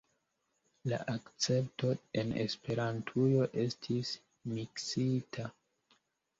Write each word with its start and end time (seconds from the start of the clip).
La 0.91 0.97
akcepto 1.13 1.91
en 2.23 2.33
Esperantujo 2.45 3.47
estis… 3.67 4.17
miksita. 4.57 5.49